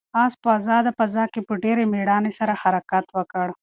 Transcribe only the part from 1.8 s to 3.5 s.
مېړانې سره حرکت وکړ.